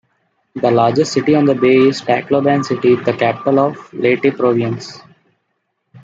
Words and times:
The 0.55 0.71
largest 0.71 1.13
city 1.13 1.35
on 1.35 1.45
the 1.45 1.53
bay 1.53 1.77
is 1.77 2.01
Tacloban 2.01 2.65
City, 2.65 2.95
the 2.95 3.13
capital 3.13 3.59
of 3.59 3.93
Leyte 3.93 4.35
province. 4.35 4.97